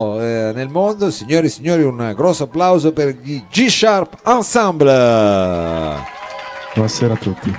[0.00, 1.10] eh, nel mondo.
[1.10, 6.04] Signori e signori, un grosso applauso per gli G-Sharp Ensemble.
[6.72, 7.52] Buonasera a tutti.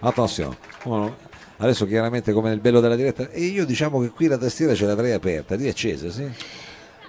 [0.00, 0.56] Attenzione.
[0.82, 1.16] Oh.
[1.56, 3.30] Adesso chiaramente come nel bello della diretta.
[3.30, 6.30] E io diciamo che qui la tastiera ce l'avrei aperta, lì è accesa, sì?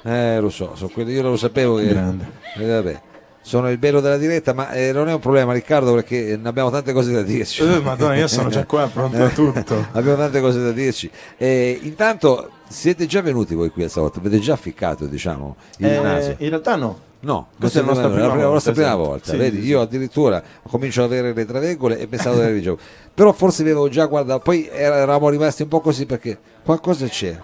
[0.04, 1.88] Eh, lo so, so quello- io lo sapevo che...
[1.88, 2.32] Grande.
[2.56, 3.02] Eh, vabbè.
[3.48, 6.70] Sono il bello della diretta, ma eh, non è un problema Riccardo perché ne abbiamo
[6.70, 7.64] tante cose da dirci.
[7.64, 9.88] Eh, Madonna, io sono già qua, pronto a tutto.
[9.94, 11.10] Abbiamo tante cose da dirci.
[11.38, 16.00] Eh, intanto siete già venuti voi qui a Salotto, avete già ficcato, diciamo, il Eh,
[16.02, 16.36] naso.
[16.40, 17.00] in realtà no.
[17.22, 19.04] No, Questa è la nostra prima la volta, nostra prima esatto.
[19.04, 19.32] volta.
[19.32, 22.76] Sì, Vedi, sì, io addirittura comincio ad avere le traveggole e pensavo di avervi già.
[23.14, 27.40] Però forse avevo già guardato, poi eravamo rimasti un po' così perché qualcosa c'è.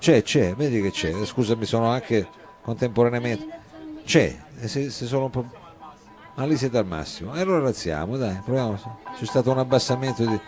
[0.00, 1.12] C'è, c'è, vedi che c'è.
[1.24, 2.26] Scusami, sono anche
[2.60, 3.46] contemporaneamente.
[4.04, 4.34] C'è,
[4.66, 5.44] se, se sono un.
[6.34, 7.34] Ma lì siete al massimo.
[7.34, 8.78] E allora alziamo, dai, proviamo.
[9.16, 10.40] C'è stato un abbassamento di.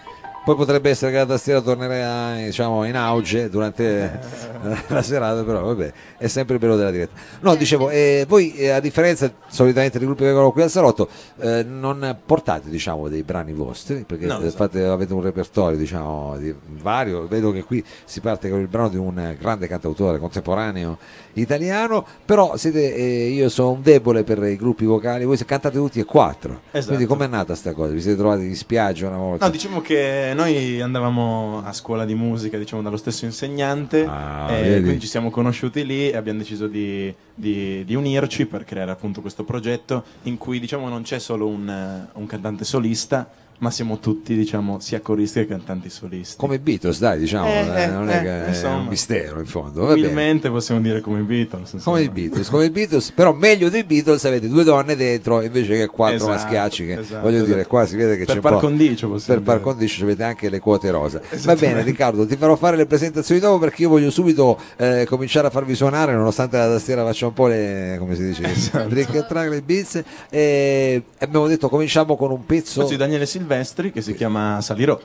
[0.42, 4.18] Poi potrebbe essere che la tastiera tornerà diciamo, in auge durante
[4.88, 7.14] la serata, però vabbè, è sempre il bello della diretta.
[7.40, 11.08] No, dicevo, eh, voi eh, a differenza solitamente dei gruppi che vengono qui al salotto,
[11.40, 14.64] eh, non portate diciamo, dei brani vostri, perché No, eh, esatto.
[14.64, 18.88] fate- avete un repertorio diciamo, di vario, vedo che qui si parte con il brano
[18.88, 20.98] di un grande cantautore contemporaneo
[21.34, 26.00] italiano, però siete, eh, io sono un debole per i gruppi vocali, voi cantate tutti
[26.00, 26.86] e quattro, Esatto.
[26.94, 27.92] quindi com'è nata sta cosa?
[27.92, 29.44] Vi siete trovati in spiaggia una volta?
[29.44, 34.80] No, diciamo che noi andavamo a scuola di musica, diciamo, dallo stesso insegnante, Ah, e
[34.80, 39.20] quindi ci siamo conosciuti lì e abbiamo deciso di, di- di unirci per creare appunto
[39.20, 43.28] questo progetto in cui, diciamo, non c'è solo un, un cantante solista,
[43.60, 46.36] ma siamo tutti, diciamo, sia coristi che cantanti solisti.
[46.38, 48.76] come Beatles, dai, diciamo, Eh, eh, eh, non è eh, che è insomma.
[48.76, 49.84] un mistero in fondo.
[49.84, 51.72] Umilmente possiamo dire come i Beatles.
[51.74, 51.96] insomma.
[51.96, 55.76] Come i Beatles, come i Beatles, però meglio dei Beatles avete due donne dentro invece
[55.76, 57.68] che quattro Esatto, maschiacci che esatto, voglio dire esatto.
[57.68, 59.60] qua si vede che Per c'è par un po' condicio per par dire.
[59.60, 63.58] condicio avete anche le quote rosa va bene Riccardo ti farò fare le presentazioni dopo
[63.58, 67.46] perché io voglio subito eh, cominciare a farvi suonare nonostante la tastiera faccia un po'
[67.46, 68.88] le come si dice Esatto.
[68.94, 74.14] le beats e abbiamo detto cominciamo con un pezzo Questo di Daniele Silvestri che si
[74.14, 74.98] chiama Salirò.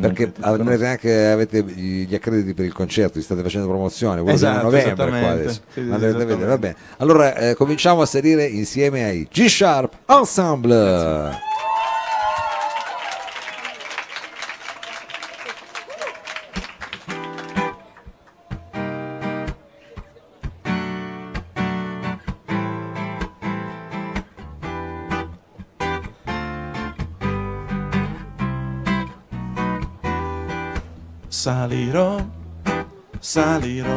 [0.00, 5.08] Perché anche avete gli accrediti per il concerto, vi state facendo promozione, quello Esatto, novembre
[5.08, 5.60] qua adesso.
[5.72, 6.76] Sì, sì, va bene.
[6.98, 11.30] Allora eh, cominciamo a salire insieme ai G-Sharp Ensemble.
[31.72, 32.22] Salirò,
[33.18, 33.96] salirò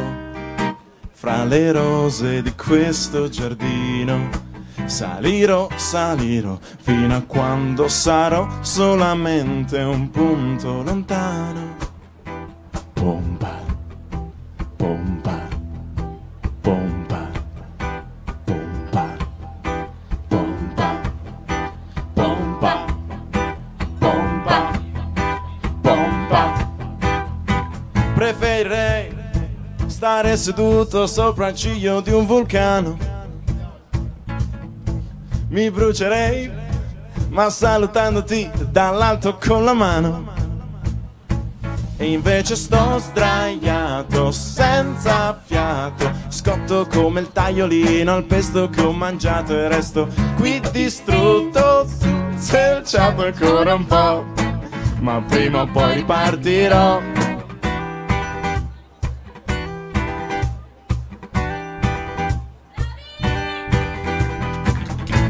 [1.12, 4.30] fra le rose di questo giardino.
[4.86, 11.76] Salirò, salirò fino a quando sarò solamente un punto lontano.
[12.94, 13.55] Pompa,
[30.38, 32.98] seduto sopra il ciglio di un vulcano.
[35.50, 36.52] Mi brucerei,
[37.30, 40.34] ma salutandoti dall'alto con la mano.
[41.98, 46.12] E invece sto sdraiato, senza fiato.
[46.28, 51.88] Scotto come il tagliolino al pesto che ho mangiato e resto qui distrutto,
[52.36, 54.26] selciato ancora un po'.
[55.00, 57.25] Ma prima o poi ripartirò.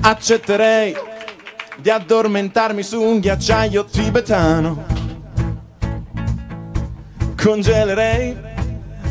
[0.07, 0.95] Accetterei
[1.77, 4.85] di addormentarmi su un ghiacciaio tibetano.
[7.35, 8.37] Congelerei,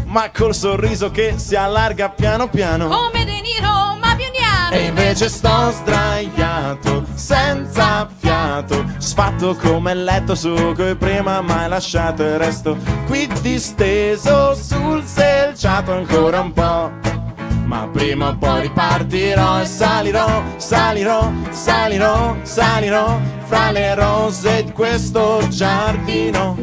[0.05, 2.87] ma col sorriso che si allarga piano piano.
[2.87, 4.27] Come De Niro, ma più
[4.71, 12.23] E invece sto sdraiato, senza fiato, sfatto come il letto su cui prima mai lasciato
[12.23, 16.94] e resto qui disteso sul selciato ancora un po'.
[17.65, 25.47] Ma prima o poi ripartirò e salirò, salirò, salirò, salirò fra le rose di questo
[25.49, 26.57] giardino.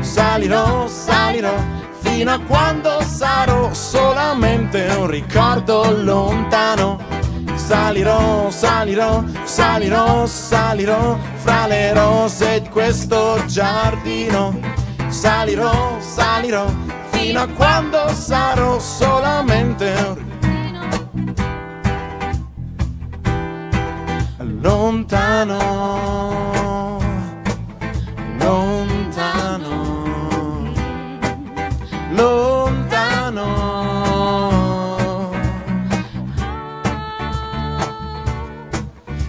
[0.00, 1.54] Salirò, salirò
[2.00, 6.98] fino a quando sarò solamente un ricordo lontano.
[7.54, 14.58] Salirò, salirò, salirò, salirò fra le rose di questo giardino.
[15.08, 16.66] Salirò, salirò
[17.10, 20.31] fino a quando sarò solamente un
[24.92, 25.58] lontano,
[28.38, 29.70] lontano,
[32.10, 33.50] lontano.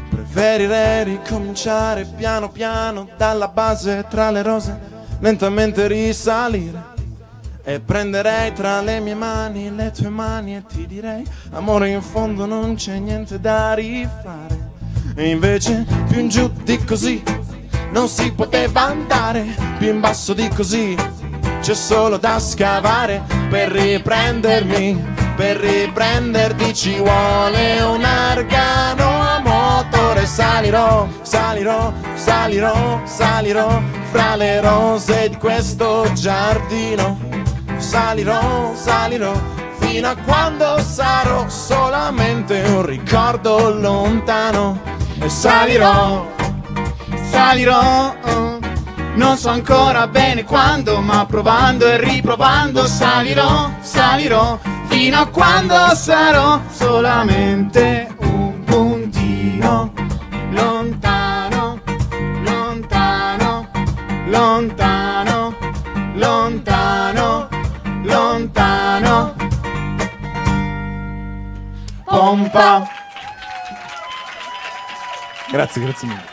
[0.10, 4.78] Preferirei ricominciare piano piano dalla base tra le rose,
[5.20, 6.92] lentamente risalire.
[7.66, 12.46] E prenderei tra le mie mani le tue mani e ti direi, amore in fondo
[12.46, 14.63] non c'è niente da rifare.
[15.16, 17.22] E invece più in giù di così
[17.92, 19.46] non si poteva andare,
[19.78, 20.96] più in basso di così
[21.64, 25.12] c'è solo da scavare per riprendermi.
[25.36, 30.26] Per riprenderti ci vuole un argano a motore.
[30.26, 33.82] Salirò, salirò, salirò, salirò
[34.12, 37.18] fra le rose di questo giardino.
[37.78, 39.34] Salirò, salirò
[39.80, 44.93] fino a quando sarò solamente un ricordo lontano.
[45.24, 46.26] E salirò,
[47.32, 48.14] salirò.
[49.16, 56.60] Non so ancora bene quando, ma provando e riprovando salirò, salirò, fino a quando sarò
[56.70, 59.94] solamente un puntino
[60.52, 61.80] lontano,
[62.44, 63.68] lontano,
[64.26, 65.56] lontano,
[66.16, 67.48] lontano,
[68.04, 69.36] lontano.
[72.04, 72.93] Pompa.
[75.54, 76.24] Grazie, grazie mille.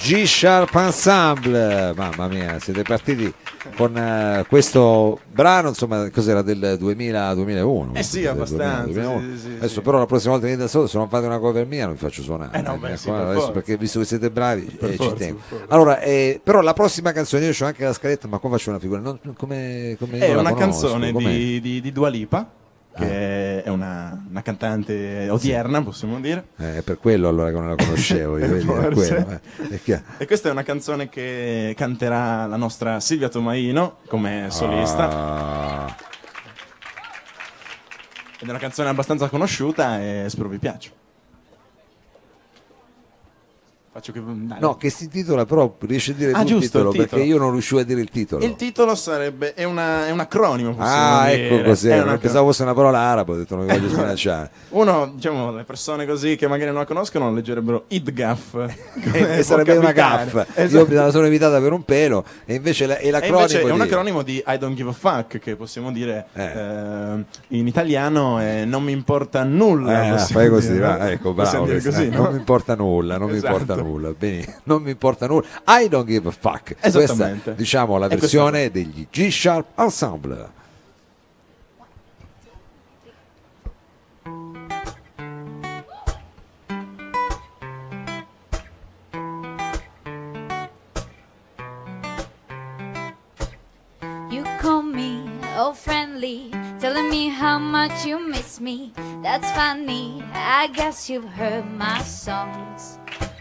[0.00, 3.30] G-Sharp Ensemble, mamma mia, siete partiti
[3.76, 7.94] con eh, questo brano, insomma, cos'era del 2000, 2001?
[7.94, 9.20] Eh sì, abbastanza, 2001.
[9.20, 9.80] sì, sì, Adesso sì.
[9.82, 11.92] però la prossima volta che venite da solo, se non fate una cover mia non
[11.94, 12.56] vi faccio suonare.
[12.56, 15.14] Eh no, beh, sì, qua, per adesso perché visto che siete bravi eh, ci forza,
[15.16, 15.40] tengo.
[15.46, 15.74] per forza.
[15.74, 18.78] Allora, eh, però la prossima canzone, io ho anche la scaletta, ma come faccio una
[18.78, 19.00] figura?
[19.00, 22.48] Non- come, come È la una conosco, canzone di, di, di Dua Lipa,
[22.96, 26.48] che è una, una cantante odierna, possiamo dire.
[26.56, 30.02] Eh, è per quello allora che non la conoscevo io, vedi, quello, eh.
[30.18, 35.08] E questa è una canzone che canterà la nostra Silvia Tomaino come solista.
[35.08, 35.96] Ah.
[38.38, 40.90] Ed è una canzone abbastanza conosciuta e spero vi piaccia.
[43.96, 44.20] Faccio che...
[44.22, 44.58] dai.
[44.60, 47.08] No, che si intitola però, riesci a dire Ah, giusto, titolo, il titolo.
[47.08, 48.44] perché io non riuscivo a dire il titolo.
[48.44, 49.54] Il titolo sarebbe...
[49.54, 51.48] È, una- è un acronimo, Ah, dire.
[51.48, 53.88] ecco cos'è, È un non pensavo fosse una parola araba, ho detto non mi voglio
[53.94, 54.50] sminacciare.
[54.70, 58.74] Uno, diciamo, le persone così che magari non la conoscono leggerebbero Idgaf.
[59.14, 60.44] e sarebbe una gaffa.
[60.68, 63.62] Io me la sono evitata per un pelo e invece la- è E l'acronimo invece
[63.62, 66.42] è un acronimo di I don't give a fuck, che possiamo dire Eh.
[66.44, 67.24] eh,
[67.56, 70.16] in italiano è non mi importa nulla.
[70.16, 71.64] Eh, fai così, va, ecco, bravo.
[71.64, 72.24] dire così, eh, no?
[72.24, 73.52] Non mi importa nulla, non Esatto.
[73.54, 73.84] mi importa nulla.
[73.86, 75.46] Bene, non mi importa nulla.
[75.66, 76.76] I don't give a fuck.
[76.90, 80.50] Questa, diciamo, la versione degli G-Sharp Ensemble.
[94.30, 95.22] You call me
[95.56, 96.50] all friendly,
[96.80, 98.92] telling me how much you miss me.
[99.22, 102.98] That's funny, I guess you've heard my songs.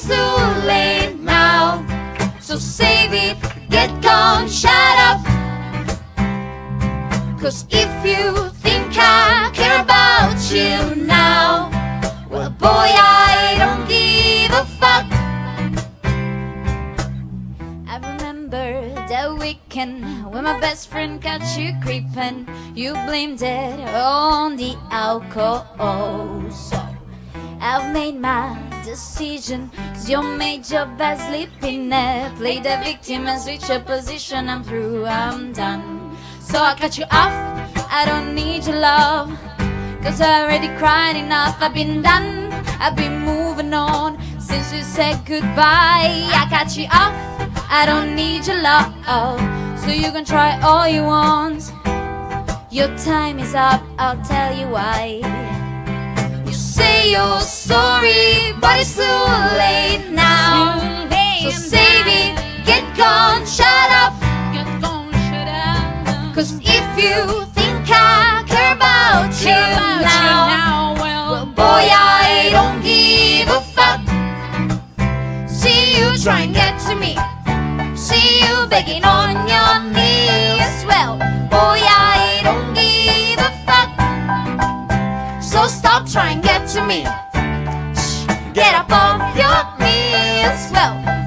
[0.00, 1.84] it's too late now.
[2.40, 3.36] So save it,
[3.68, 5.24] get gone, shut up.
[7.40, 11.70] Cause if you think I care about you now,
[12.30, 15.06] well, boy, I don't give a fuck.
[17.86, 22.46] I remember that weekend when my best friend caught you creeping.
[22.74, 26.50] You blamed it on the alcohol.
[26.50, 26.78] So
[27.60, 29.70] I've made my decision.
[29.92, 32.32] Cause you made your bed sleeping there.
[32.36, 34.48] Play the victim and switch your position.
[34.48, 36.16] I'm through, I'm done.
[36.40, 37.32] So I cut you off.
[37.90, 39.30] I don't need your love.
[40.02, 41.56] Cause I already cried enough.
[41.60, 42.52] I've been done.
[42.80, 46.28] I've been moving on since we said goodbye.
[46.40, 47.14] I cut you off.
[47.70, 48.90] I don't need your love.
[49.80, 51.72] So you can try all you want.
[52.70, 53.82] Your time is up.
[53.98, 55.20] I'll tell you why.
[56.46, 58.09] You say you're sorry,
[58.60, 61.08] but it's too late now.
[61.42, 62.36] So save it,
[62.66, 64.12] get gone, shut up.
[66.34, 69.60] Cause if you think I care about you
[70.04, 74.00] now, well, boy, I don't give a fuck.
[75.48, 77.16] See you try and get to me.
[77.96, 80.84] See you begging on your knees.
[80.86, 81.16] Well,
[81.48, 83.90] boy, I don't give a fuck.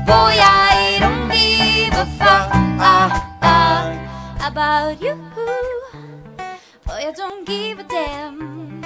[0.05, 3.09] Boy, I don't give a fuck uh,
[3.41, 5.15] uh, about you.
[6.85, 8.83] Boy, I don't give a damn.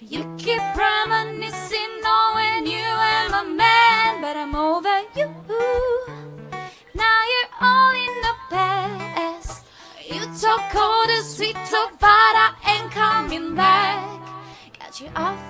[0.00, 2.86] You keep reminiscing, knowing you
[3.18, 5.28] am a man, but I'm over you.
[6.94, 9.66] Now you're all in the past.
[10.10, 14.20] You talk cold and sweet talk, but I ain't coming back.
[14.78, 15.43] Got you off,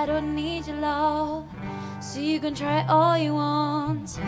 [0.00, 1.44] I don't need your love.
[2.00, 4.18] So you can try all you want.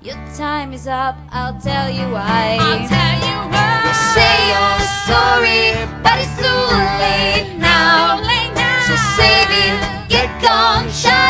[0.00, 2.56] Your time is up, I'll tell you why.
[2.58, 3.76] I'll tell you why.
[3.84, 5.64] You say your story,
[6.02, 6.62] but it's too
[7.04, 8.16] late now.
[8.16, 8.88] Too late now.
[8.88, 11.25] So save it, get gone, shut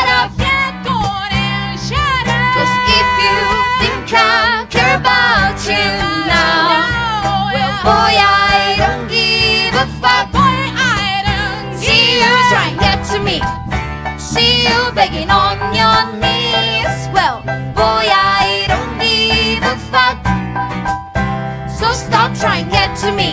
[22.05, 23.31] stop trying get to me.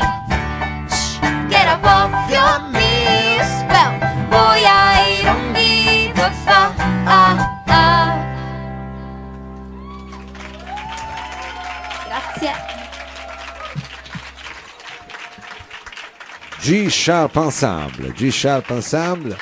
[0.89, 1.19] Shh,
[1.53, 3.51] Get up off your knees.
[3.71, 3.93] Well,
[4.33, 6.73] boy, I don't give a fuck.
[12.09, 12.55] Grazie.
[16.63, 19.37] G Sharp Ensemble, G Sharp Ensemble.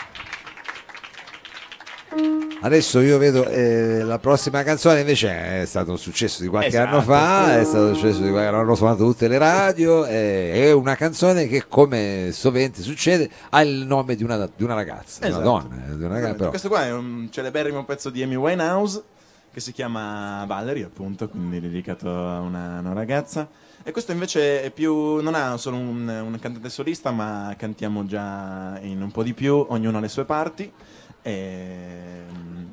[2.64, 6.88] Adesso io vedo eh, la prossima canzone invece è stato un successo di qualche Esatto.
[6.90, 10.52] anno fa, è stato un successo di qualche anno, hanno suonato tutte le radio, eh,
[10.52, 15.26] è una canzone che come sovente succede ha il nome di una, di una ragazza,
[15.26, 15.58] di una Esatto.
[15.68, 16.48] donna, eh, di una ragazza, però.
[16.50, 19.02] Questo qua è un celeberrimo pezzo di Amy Winehouse
[19.52, 23.48] che si chiama Valerie, appunto, quindi dedicato a una, una ragazza.
[23.82, 25.20] E questo invece è più.
[25.20, 29.66] non ha solo un, un cantante solista, ma cantiamo già in un po' di più,
[29.68, 30.72] ognuno ha le sue parti.
[31.22, 32.20] E,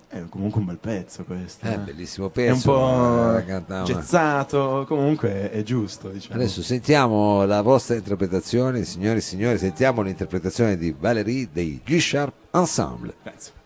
[0.10, 1.66] è comunque un bel pezzo questo.
[1.66, 1.78] Eh, eh.
[1.78, 2.72] bellissimo È un pezzo.
[2.72, 6.36] po' gezzato, comunque è giusto, diciamo.
[6.36, 12.34] Adesso sentiamo la vostra interpretazione, signori e signori, sentiamo l'interpretazione di Valerie dei G Sharp
[12.52, 13.14] Ensemble.
[13.22, 13.59] Grazie.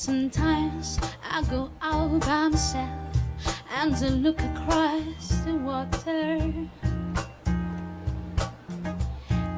[0.00, 0.98] Sometimes
[1.30, 2.88] I go out by myself
[3.76, 6.38] and I look across the water.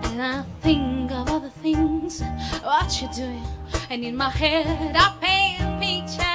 [0.02, 2.22] And I think of other things,
[2.64, 3.46] what you're doing,
[3.88, 6.26] and in my head I paint a picture.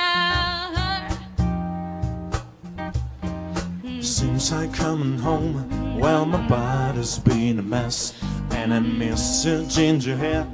[4.01, 8.13] Since I coming home, well my body's been a mess
[8.51, 10.47] And I miss your ginger hair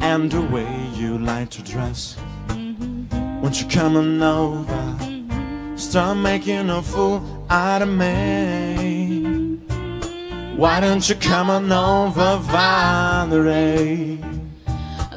[0.00, 2.18] and the way you like to dress
[3.48, 9.56] Won't you come on over, start making a fool out of me
[10.54, 14.20] Why don't you come on over, Valerie?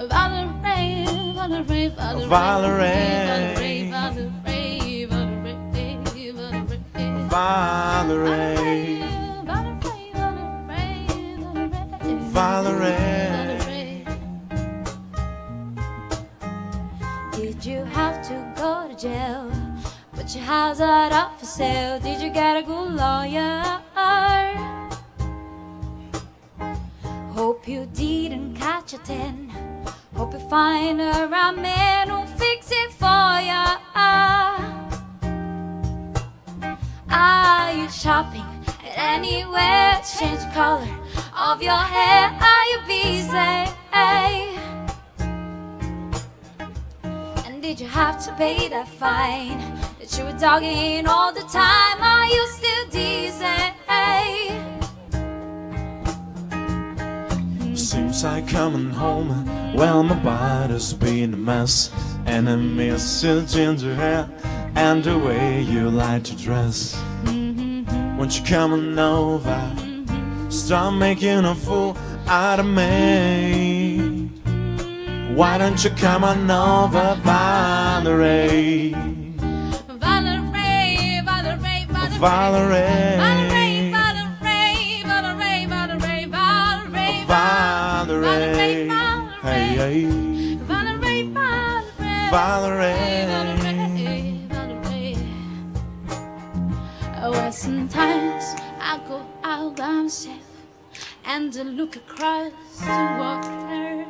[0.08, 1.04] Valerie,
[1.36, 2.30] Valerie, Valerie, Valerie.
[2.30, 7.28] Valerie, Valerie, Valerie, Valerie.
[7.28, 9.11] Valerie, Valerie
[20.32, 22.00] Put your house out up for sale.
[22.00, 23.82] Did you get a good lawyer?
[27.34, 29.50] Hope you didn't catch a ten.
[30.16, 33.78] Hope you find a right man who'll fix it for ya.
[37.10, 38.48] Are you shopping
[38.86, 40.00] at anywhere?
[40.18, 40.88] Change the color
[41.38, 42.32] of your hair.
[42.40, 43.70] Are you busy?
[47.46, 52.02] And did you have to pay that fine that you were dogging all the time?
[52.02, 53.76] Are you still decent?
[57.78, 61.92] Seems like coming home, well my body's been a mess
[62.26, 64.30] And I miss your ginger hair
[64.76, 68.18] and the way you like to dress mm-hmm.
[68.18, 69.76] Won't you coming over,
[70.50, 74.30] Stop making a fool out of me
[75.36, 77.20] Why don't you come on over?
[77.24, 78.96] Valerie,
[82.22, 83.18] Valerie.
[83.18, 88.88] Valerie, Valerie, Valerie, Valerie, Valerie, Valerie, Valerie,
[90.62, 91.24] Valerie,
[92.30, 93.98] Valerie,
[94.50, 95.18] Valerie,
[97.18, 98.44] Well, oh, sometimes
[98.80, 100.38] I go out by myself
[101.26, 102.52] and I look across
[102.82, 104.06] the water.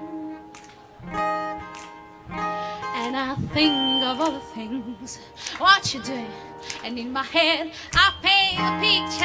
[2.94, 5.18] And I think of all the things,
[5.60, 6.51] what you doing?
[6.84, 9.22] And in my head I paint a picture.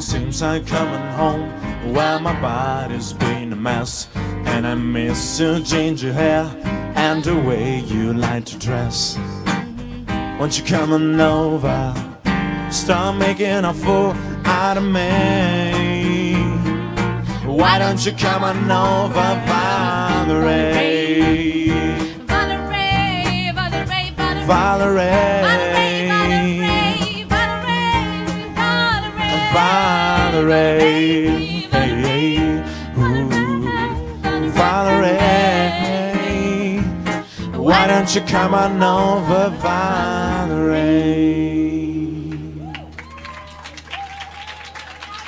[0.00, 1.48] Seems like coming home
[1.94, 4.08] where my body's been a mess.
[4.46, 6.44] And I miss your ginger hair
[6.96, 9.16] and the way you like to dress.
[10.38, 11.94] Won't you come on over?
[12.70, 14.12] Start making a fool
[14.44, 16.34] out of me.
[17.46, 19.40] Why don't you come on over?
[19.46, 21.59] Valerie,
[24.46, 27.28] Valerie, Valerie, Valerie.
[27.28, 31.68] Valerie, Valerie, Valerie.
[31.70, 32.38] Hey, hey.
[32.98, 33.28] Ooh.
[34.50, 35.20] Valerie.
[37.56, 41.20] Why don't you come on over, Valerie?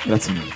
[0.05, 0.52] Grazie mille.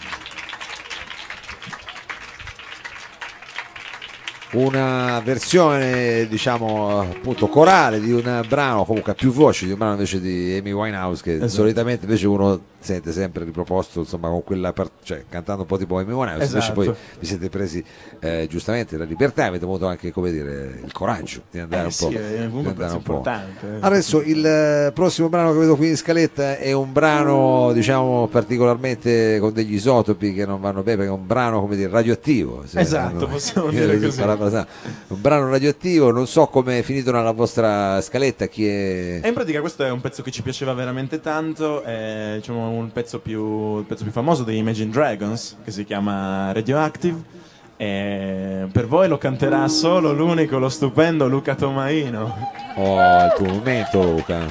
[4.57, 9.93] Una versione diciamo appunto corale di un brano comunque a più voci di un brano
[9.93, 11.49] invece di Amy Winehouse che Esatto.
[11.51, 15.97] solitamente invece uno sente sempre riproposto insomma con quella par- cioè cantando un po' tipo
[15.97, 16.73] Amy Winehouse invece Esatto.
[16.81, 17.83] poi vi siete presi
[18.19, 21.91] eh, giustamente la libertà avete avuto anche come dire il coraggio di andare Eh un
[21.91, 23.11] sì, po' è di andare un po'.
[23.13, 23.77] importante.
[23.79, 29.37] Adesso il eh, prossimo brano che vedo qui in scaletta è un brano diciamo particolarmente
[29.39, 33.27] con degli isotopi che non vanno bene perché è un brano come dire radioattivo Esatto,
[33.27, 34.21] possiamo dire così.
[34.49, 34.67] Parafrasando.
[35.07, 39.33] un brano radioattivo non so come è finito nella vostra scaletta chi è E in
[39.33, 43.79] pratica questo è un pezzo che ci piaceva veramente tanto, è diciamo, un pezzo più,
[43.79, 47.45] il pezzo più famoso dei Imagine Dragons, che si chiama Radioactive.
[47.79, 52.51] E per voi lo canterà solo l'unico, lo stupendo Luca Tomaino.
[52.75, 54.45] oh il tuo momento Luca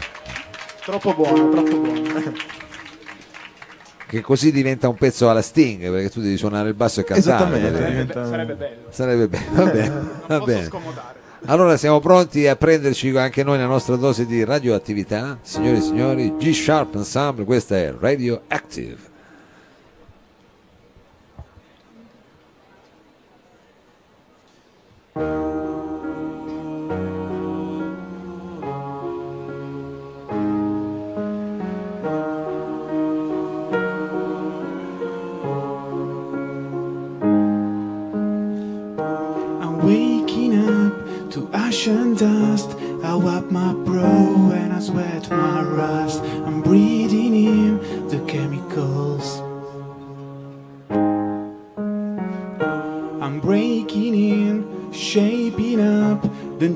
[0.84, 2.54] Troppo buono, troppo buono.
[4.06, 7.58] Che così diventa un pezzo alla Sting perché tu devi suonare il basso e cantare
[7.60, 8.86] diventa- Sarebbe bello.
[8.90, 10.68] sarebbe bello va bene, va bene.
[11.48, 15.38] Allora siamo pronti a prenderci anche noi la nostra dose di radioattività.
[15.42, 19.14] Signori e signori, G Sharp Ensemble, questa è Radioactive.
[25.18, 25.45] I'm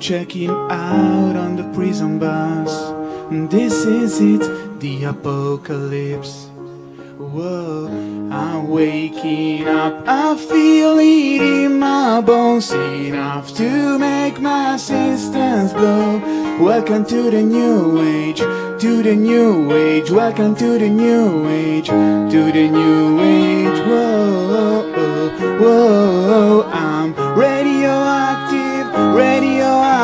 [0.00, 2.72] checking out on the prison bus.
[3.50, 6.46] This is it, the apocalypse.
[7.18, 7.86] Whoa,
[8.32, 10.08] I'm waking up.
[10.08, 16.18] I feel it in my bones enough to make my systems blow.
[16.58, 20.10] Welcome to the new age, to the new age.
[20.10, 23.78] Welcome to the new age, to the new age.
[23.86, 27.12] Whoa, whoa, whoa, I'm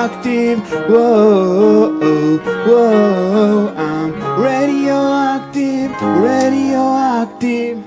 [0.06, 0.60] radioactive.
[0.88, 7.84] Whoa, whoa, I'm radioactive, radioactive.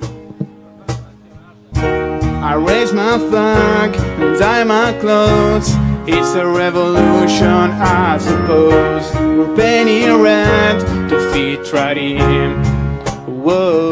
[1.75, 5.69] I raise my flag and dye my clothes.
[6.07, 9.13] It's a revolution, I suppose.
[9.15, 10.79] We're painting red
[11.09, 12.63] to fit right in.
[13.43, 13.91] Whoa.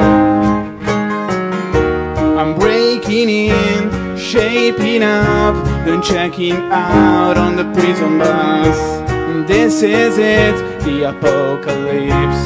[2.38, 3.77] I'm breaking in,
[4.28, 8.78] shaping up, then checking out on the prison bus.
[9.48, 12.44] This is it, the apocalypse.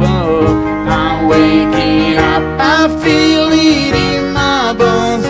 [0.00, 0.46] Whoa,
[0.88, 2.42] I'm waking up.
[2.58, 5.24] I feel it in my bones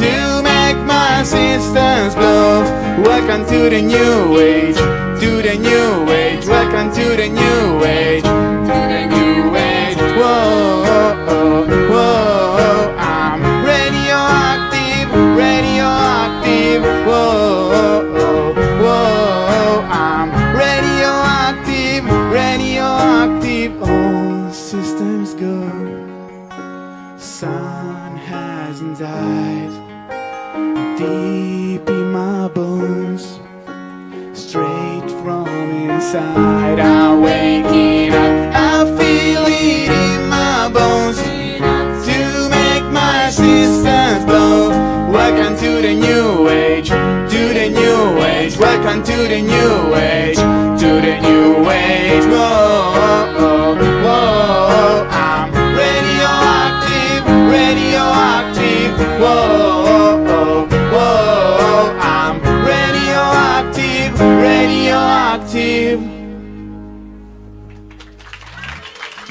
[0.00, 2.64] to make my systems blow.
[3.04, 4.74] Welcome to the new age,
[5.20, 6.44] to the new age.
[6.46, 8.01] Welcome to the new age,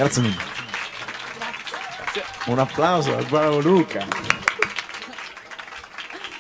[0.02, 0.36] Grazie mille.
[2.48, 4.04] Un applauso al bravo Luca.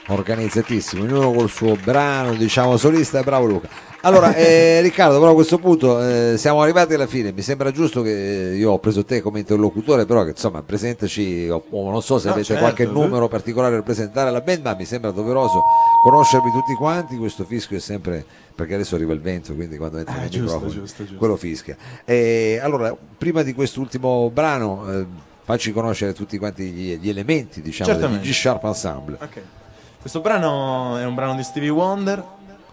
[0.08, 3.70] organizzatissimo, ognuno col suo brano, diciamo solista, bravo Luca.
[4.04, 8.02] Allora, eh, Riccardo, però a questo punto eh, siamo arrivati alla fine, mi sembra giusto
[8.02, 12.02] che eh, io ho preso te come interlocutore, però che insomma presentaci, o, o non
[12.02, 15.12] so se No, avete certo, qualche numero particolare da presentare alla band, ma mi sembra
[15.12, 15.62] doveroso
[16.04, 20.16] conoscervi tutti quanti, questo fischio è sempre, perché adesso arriva il vento, quindi quando entra
[20.16, 21.18] Eh, nel giusto, microfono giusto, giusto.
[21.20, 21.76] quello fischia.
[22.04, 25.06] E, allora, prima di quest'ultimo brano, eh,
[25.44, 28.28] facci conoscere tutti quanti gli, gli elementi, diciamo, del Certamente.
[28.28, 29.18] G-Sharp Ensemble.
[29.22, 29.42] Ok.
[30.00, 32.24] Questo brano è un brano di Stevie Wonder,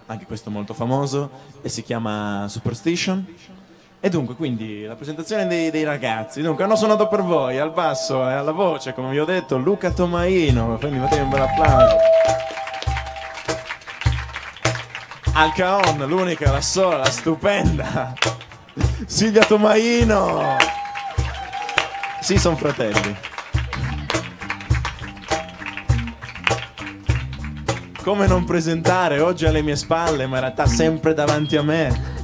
[0.08, 1.30] anche questo molto famoso,
[1.62, 3.24] e si chiama Superstition.
[4.00, 6.40] E dunque, quindi, la presentazione dei, dei ragazzi.
[6.40, 9.90] Dunque, hanno suonato per voi al basso e alla voce, come vi ho detto, Luca
[9.90, 10.76] Tomaino.
[10.78, 11.96] Quindi fatevi un bel applauso.
[15.34, 18.12] Al caon, l'unica, la sola, la stupenda.
[19.06, 20.56] Silvia Tomaino.
[22.20, 23.16] Sì, sono fratelli.
[28.08, 32.16] Come non presentare oggi alle mie spalle, ma in realtà sempre davanti a me.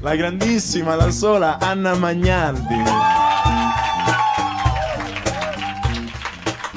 [0.00, 2.74] La grandissima, la sola Anna Magnaldi.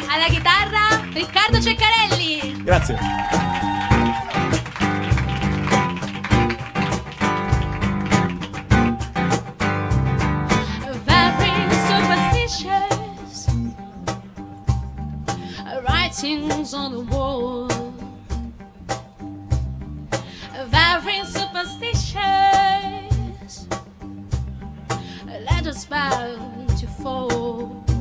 [0.10, 2.62] Alla chitarra Riccardo Ceccarelli.
[2.64, 3.53] Grazie.
[25.46, 26.36] Let us bow
[26.78, 27.93] to fall.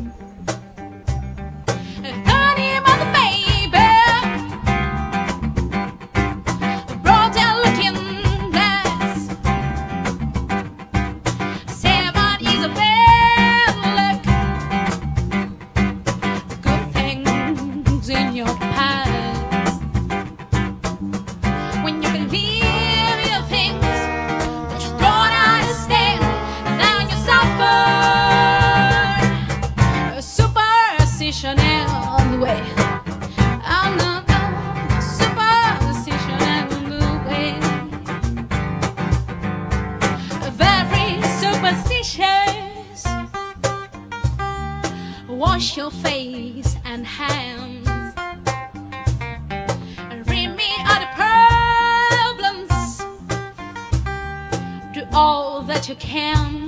[55.12, 56.61] All that you can.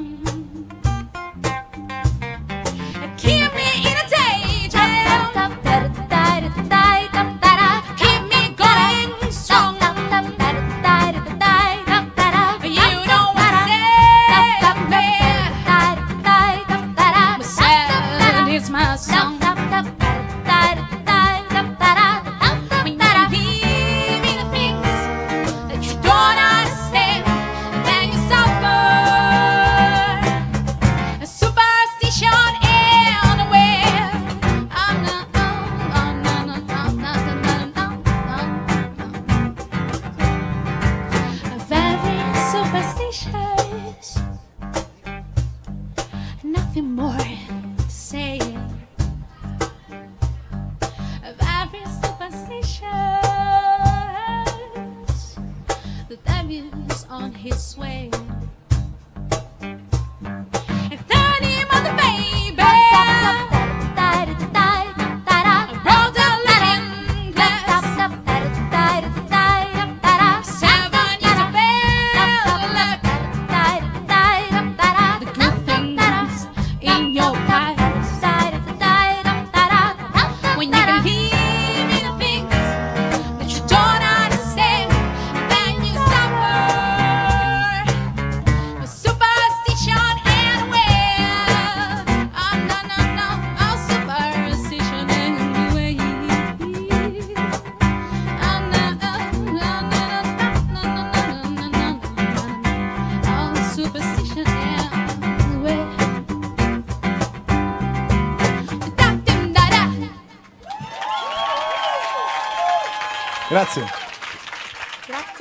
[56.40, 58.10] abuse on his sway.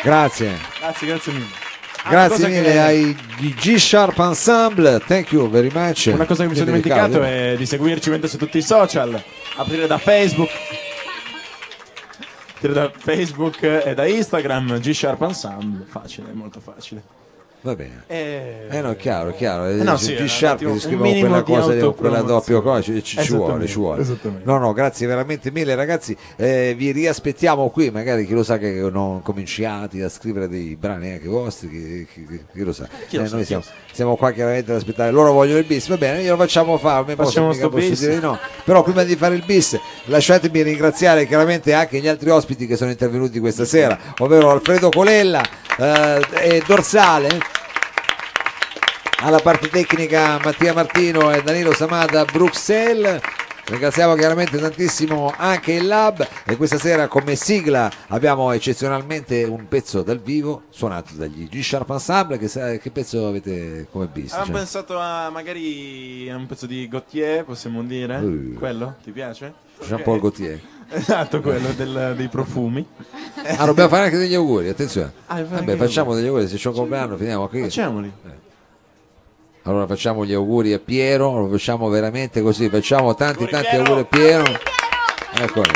[0.02, 0.58] Grazie.
[0.80, 1.46] Grazie, grazie mille.
[2.10, 3.16] Grazie mille che- ai
[3.60, 6.10] G Sharp Ensemble, thank you very much.
[6.14, 9.22] Una cosa che mi sono dimenticato è di seguirci ovviamente su tutti i social,
[9.56, 10.50] aprire da Facebook,
[12.56, 17.04] aprire da Facebook e da Instagram, G Sharp Ensemble, facile, molto facile.
[17.66, 18.04] Va bene.
[18.08, 19.68] Eh, Eh no, chiaro, chiaro.
[19.68, 22.82] Eh, no, G- sì, G un Sharp scrivono minimo quella cosa, di- quella doppio cosa,
[22.82, 24.06] ci, ci- vuole, ci vuole.
[24.44, 28.70] No, no, grazie veramente mille ragazzi, eh, vi riaspettiamo qui, magari chi lo sa che
[28.92, 32.86] non cominciate a scrivere dei brani anche vostri, chi, chi- chi- chi lo sa.
[33.12, 35.88] Lo Eh, sa, noi siamo, lo siamo qua chiaramente ad aspettare, loro vogliono il bis,
[35.88, 38.00] va bene, glielo facciamo fare, me posso, Facciamo mica posso bis.
[38.02, 38.38] dire di no.
[38.66, 42.90] Però prima di fare il bis lasciatemi ringraziare chiaramente anche gli altri ospiti che sono
[42.92, 45.42] intervenuti questa sera, ovvero Alfredo Colella
[45.78, 47.40] eh, e Dorsale
[49.24, 53.22] alla parte tecnica Mattia Martino e Danilo Samada a Bruxelles.
[53.66, 60.02] Ringraziamo chiaramente tantissimo anche il Lab e questa sera come sigla abbiamo eccezionalmente un pezzo
[60.02, 62.38] dal vivo suonato dagli G Sharp Ensemble.
[62.38, 64.34] Che, che pezzo avete come bis?
[64.34, 68.18] Avevamo Cioè, pensato a magari a un pezzo di Gautier, possiamo dire?
[68.18, 68.54] Uh.
[68.56, 68.96] Quello?
[69.02, 69.54] Ti piace?
[69.82, 70.22] Jean-Paul Ok.
[70.22, 70.60] Gaultier.
[70.96, 72.86] Esatto, quello del- dei profumi.
[73.58, 75.12] Ah, dobbiamo fare anche degli auguri, attenzione.
[75.28, 77.62] Ah, Vabbè, anche facciamo degli auguri, se c'è un compleanno finiamo qui.
[77.64, 78.12] Facciamoli.
[79.64, 83.84] Allora facciamo gli auguri a Piero, lo facciamo veramente così, facciamo tanti Auguri, tanti Piero!
[83.84, 84.44] auguri a Piero.
[85.42, 85.72] Eccolo.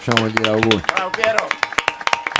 [0.00, 0.82] Facciamogli gli auguri.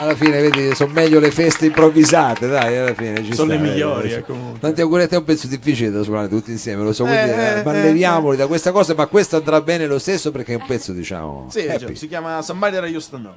[0.03, 3.69] Alla fine, vedi, sono meglio le feste improvvisate, dai, alla fine ci Sono sta, le
[3.69, 4.59] eh, migliori, eh, comunque.
[4.59, 7.21] Tanti auguri a te, è un pezzo difficile da suonare tutti insieme, lo so, quindi,
[7.21, 10.33] Eh, eh, eh, ma eh, leviamoli da questa cosa, ma questo andrà bene lo stesso
[10.33, 13.33] perché è un pezzo, diciamo, Sì, cioè, si chiama Somebody That I Used to Know.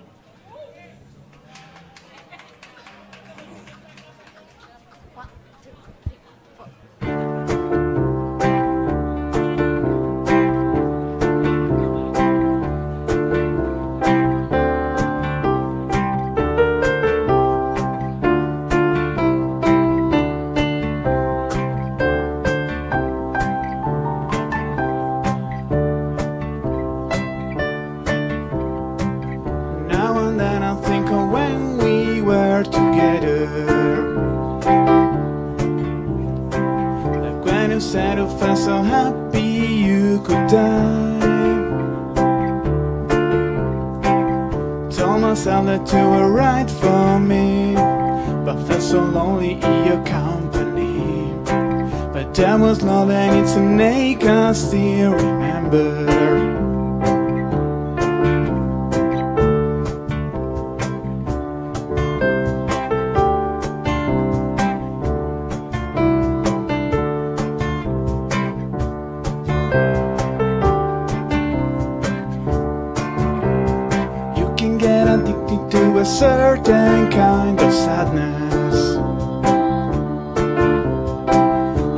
[76.16, 78.96] Certain kind of sadness.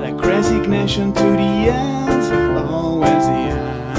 [0.02, 3.98] Like resignation to the end, always the end.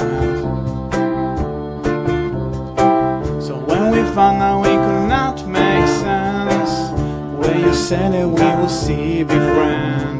[3.41, 6.91] So when we found out we could not make sense,
[7.39, 10.19] when you said that we will see be friends.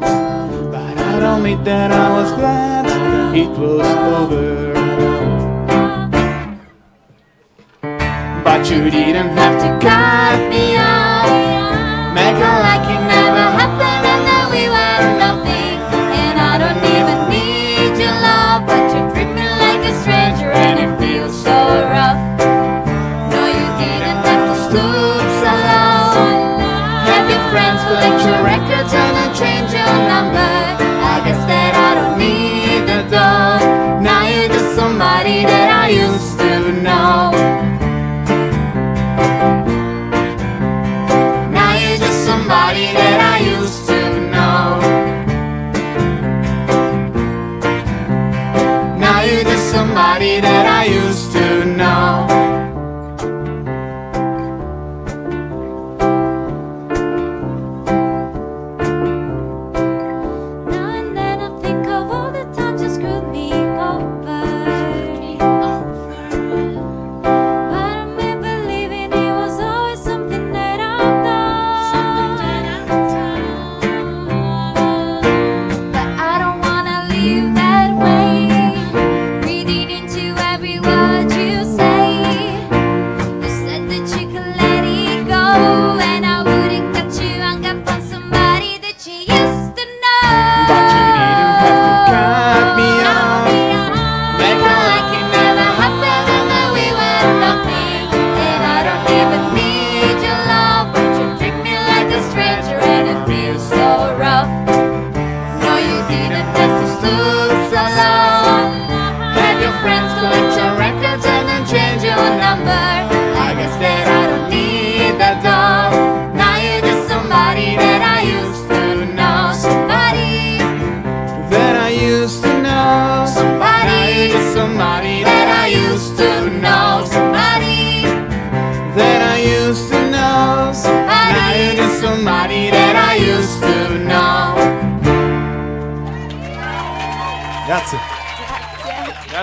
[0.72, 2.86] But I'd admit that I was glad
[3.36, 3.86] it was
[4.16, 4.69] over.
[8.70, 9.99] You didn't have to cut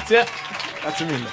[0.08, 0.26] Grazie.
[0.82, 1.06] Grazie.
[1.06, 1.30] Mille.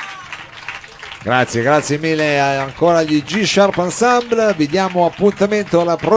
[1.22, 4.52] Grazie, grazie mille ancora agli G Sharp Ensemble.
[4.54, 6.12] Vi diamo appuntamento alla prossima.